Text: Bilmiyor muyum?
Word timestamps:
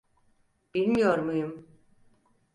Bilmiyor 0.75 1.17
muyum? 1.19 1.67